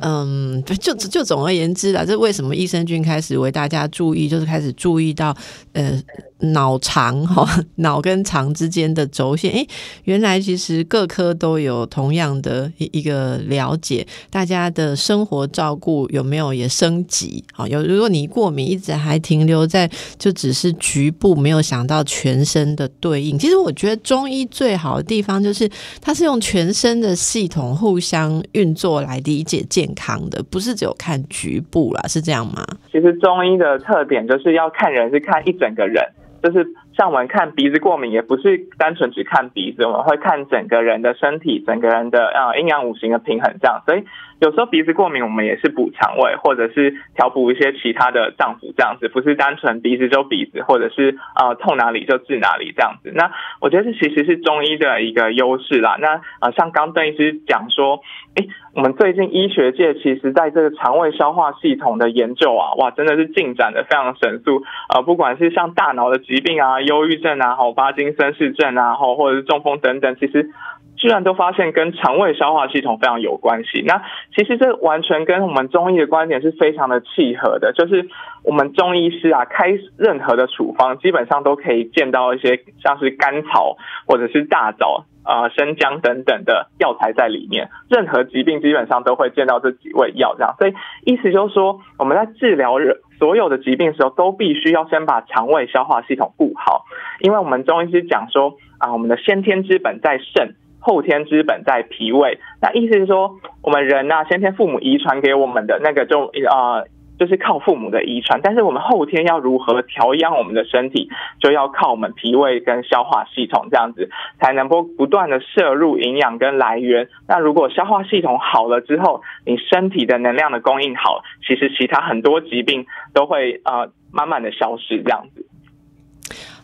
[0.02, 5.34] 嗯，就就总而言之啦，这为什么益生菌开始为大家注意，就是开始注意到
[5.74, 6.02] 呃。
[6.42, 9.68] 脑肠哈， 脑跟肠之间的轴线，诶，
[10.06, 17.44] 原来其实各科都有同样的一一个了解，大家的生活照顾有没有也升级？
[17.54, 23.38] 好，有如果你过敏一直还停留在就只是局部，没有想到全身的对应。
[23.38, 25.70] 其实我觉得中医最好的地方就是
[26.02, 32.66] 它是用全身的系统互相运作来理解健康的，不是只有看局部啦，是这样吗？
[32.92, 36.04] 其实中医的特点就是要看人，是看一整个人。
[36.42, 36.68] 就是
[36.98, 43.82] 像我们看鼻子过敏，也不是单纯只看鼻子，我们会看整个人的身体，整个人的呃阴阳五行的平衡这样。
[43.86, 44.04] 所以
[44.40, 53.12] 有时候鼻子过敏，我们也是补肠胃，或者是调补一些其他的脏腑这样子，不是单纯鼻子就鼻子，或者是呃痛哪里就治哪里这样子。
[53.14, 55.98] 那我觉得这其实是中医的一个优势啦。
[56.00, 58.02] 那呃像刚邓医师讲说。
[58.34, 64.64] 哎，我们最近医学界其实在这个肠胃消化系统的研究啊，哇，真的是进展的非常神速。
[64.88, 70.50] 呃，不管是像大脑的疾病啊、忧郁症啊、好帕金森氏症啊，或或者是中风等等，其实
[70.96, 73.84] 居然都发现跟肠胃消化系统非常有关系。
[73.86, 74.04] 那
[74.34, 78.08] 其实这完全跟我们中医的观点是非常的契合的，就是
[78.46, 83.76] 我们中医师啊开任何的处方，基本上都可以见到一些像是甘草
[84.08, 85.04] 或者是大枣。
[85.24, 90.74] 呃，生姜等等的药材在里面，任何疾病基本上都会见到这几味药，这样，所以
[91.06, 92.78] 意思就是说，我们在治疗
[93.20, 96.86] 所有的疾病的时候，都必须要先把肠胃消化系统顾好，
[97.20, 106.84] 因为我们中医师讲说啊，我们的先天之本在肾，后天之本在脾胃，那意思是说，我们人呐，先天父母遗传给我们的那个就啊。
[107.22, 111.08] 就是靠父母的遗传，但是我们后天要如何调养我们的身体，
[111.40, 114.10] 就要靠我们脾胃跟消化系统这样子，
[114.40, 117.10] 才能够不断的摄入营养跟来源。
[117.28, 125.46] 那如果消化系统好了之后，你身体的能量的供应好，其实其他很多疾病都会呃慢慢的消失这样子。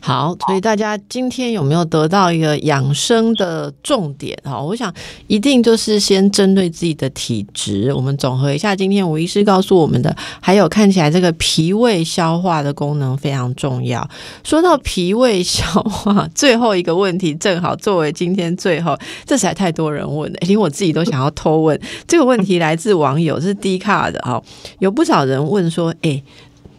[0.07, 4.57] 好，所以大家今天有没有得到一个养生的重点哈？
[4.57, 4.93] 我想
[5.27, 14.09] 一定就是先针对自己的体质，我们总合一下今天吴医师告诉我们的，还有看起来这个脾胃消化的功能非常重要。
[14.45, 21.77] 说到脾胃消化，最后一个问题正好作为今天最后，这实在太多人问了， 连我自己都想要偷问
[22.07, 24.41] 这个问题，来自网友是低卡的哈，
[24.79, 26.23] 有不少人问说，哎，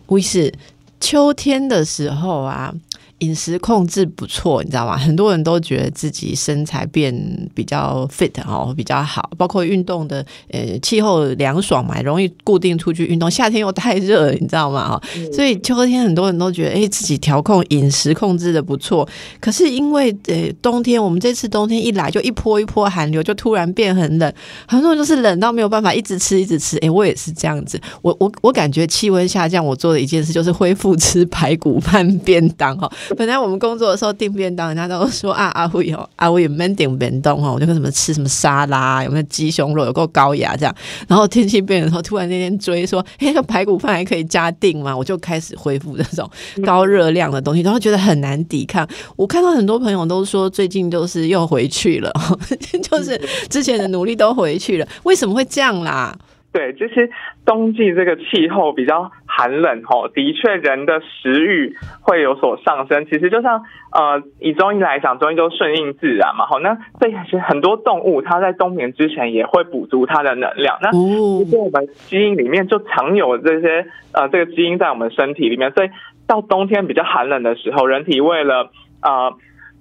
[0.07, 0.51] 吴医师，
[0.99, 2.73] 秋天的时候啊。
[3.19, 4.97] 饮食控制不错，你知道吗？
[4.97, 7.13] 很多人都觉得自己身材变
[7.55, 9.31] 比较 fit 哦，比较好。
[9.37, 13.31] 包括运动的，呃，气候凉爽嘛，容易固定出去运动。
[13.31, 14.89] 夏天又太热，你知道吗？
[14.89, 15.03] 哈，
[15.33, 19.09] 所以秋天很多人都觉得，哎，自己调控饮食控制的不错。
[19.41, 24.33] 可是因为呃冬天，我们这次冬天一来就一波一波寒流，就突然变很冷，
[24.67, 26.77] 很多人就是冷到没有办法一直吃一直吃。
[26.79, 27.81] 哎，我也是这样子。
[28.03, 32.91] 我我我感觉气温下降，我做的一件事就是恢复吃排骨饭便当哈。
[33.17, 40.75] 本来我们工作的时候订便当，人家都说啊阿辉哦阿辉没订便当哈，我就跟什么吃什么沙拉，有没有鸡胸肉，有够高雅这样。
[41.07, 44.97] 然后天气变的时候，突然那天追说，哎，那排骨饭还可以加订吗？
[44.97, 46.29] 我就开始恢复这种
[46.65, 48.87] 高热量的东西，然后觉得很难抵抗。
[49.17, 52.13] 我看到很多朋友都说，最近就是又回去了，
[52.83, 56.17] 就是之前的努力都回去了，为什么会这样啦？
[56.51, 57.11] 对，就是
[57.45, 63.05] 冬季这个气候比较寒冷吼，的确人的食欲会有所上升。
[63.05, 66.59] 其实就像呃，以中医来讲，中医都顺应自然嘛，好。
[66.61, 70.79] 那这也是很多动物它在冬眠之前也会补足它的能量。
[70.81, 75.91] 那其实我们基因里面就藏有这些呃这个基因在我们身体里面，所以
[76.27, 78.71] 到冬天比较寒冷的时候，人体为了
[79.03, 79.35] 呃。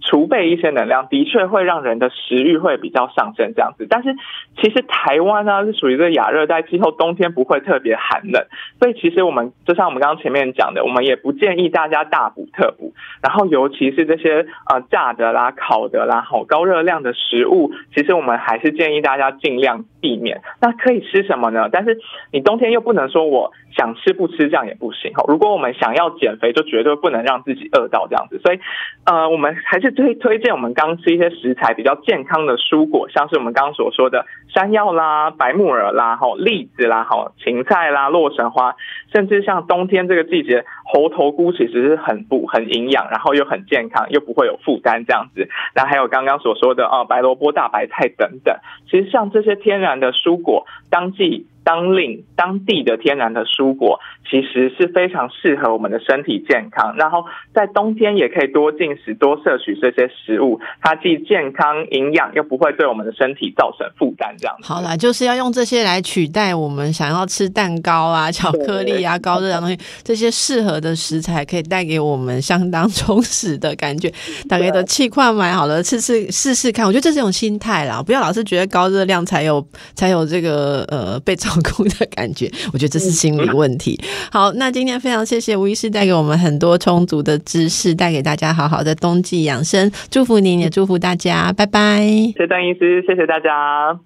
[0.07, 3.85] 储备一些能量，的确会让人的食欲会比较上升，这样子。
[3.89, 4.15] 但是
[4.55, 8.45] 其实台湾呢是属于这个亚热带气候，冬天不会特别寒冷，
[8.79, 12.93] 所以其实我们就像我们刚刚前面讲的，我们也不建议大家大补特补。
[13.21, 20.39] 然后尤其是这些呃炸的啦、烤的啦、好高热量的食物，其实我们还是建议大家尽量避免。
[20.61, 21.67] 那可以吃什么呢？
[21.69, 21.97] 但是
[22.31, 25.25] 你冬天又不能说我想吃不吃，这样也不行哈。
[25.27, 28.39] 如果我们想要减肥，就绝对不能让自己饿到这样子。
[28.39, 28.59] 所以
[29.03, 29.96] 呃，我们还是。
[29.97, 38.75] 推推荐我们刚吃一些食材比较健康的蔬果，像是我们刚刚所说的山药啦、白木耳啦、哈栗子啦、哈芹菜啦、洛神花，
[39.11, 45.49] 甚至像冬天这个季节，猴头菇其实是很补、很营养，然后又很健康，又不会有负担这样子。
[45.73, 48.55] 那还有刚刚所说的啊白萝卜、大白菜等等，
[48.89, 51.47] 其实像这些天然的蔬果，当季。
[51.67, 53.99] 当令当地的天然的蔬果，
[54.29, 56.95] 其实是非常适合我们的身体健康。
[56.95, 64.33] 然后在冬天也可以多进食、多摄取这些食物，它既健康营养，又不会对我们的身体造成负担。
[64.39, 69.77] 这样好啦，就是要用这些来取代我们想要吃蛋糕啊、巧克力啊、高热量东西。
[70.03, 74.09] 这些适合的食材可以带给我们相当充实的感觉。
[74.47, 76.87] 大概的气块买好了，吃吃试试看。
[76.87, 79.61] 我觉得这是一种心态啦，不要老是觉得高热量才有
[79.95, 81.56] 才有这个呃被照。
[81.61, 83.99] 苦的感觉， 我觉得这是心理问题。
[84.31, 89.91] 好，那今天非常谢谢吴医师带给我们很多充足的知识，带给大家好好的冬季养生。
[90.09, 92.01] 祝福您，也祝福大家，拜拜。
[92.01, 93.99] 谢谢邓医师，谢谢大家。